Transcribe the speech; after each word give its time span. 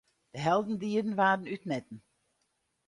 De 0.31 0.39
heldendieden 0.39 1.15
waarden 1.15 1.51
útmetten. 1.53 2.03